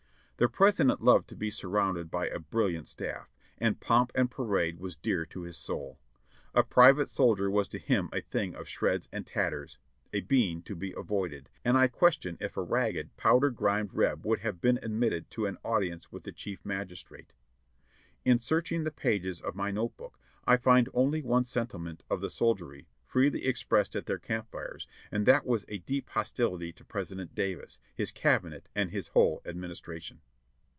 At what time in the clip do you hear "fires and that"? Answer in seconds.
24.49-25.45